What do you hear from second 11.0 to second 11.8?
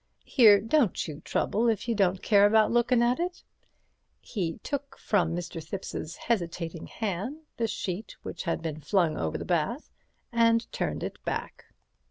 it back.